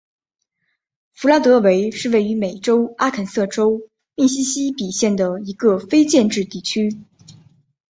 [1.13, 3.81] 弗拉德韦是位于美国阿肯色州
[4.15, 7.01] 密西西比县的一个非建制地区。